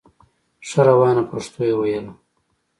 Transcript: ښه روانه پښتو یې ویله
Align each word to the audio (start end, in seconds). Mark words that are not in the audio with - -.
ښه 0.67 0.81
روانه 0.87 1.23
پښتو 1.29 1.59
یې 1.67 1.73
ویله 1.79 2.11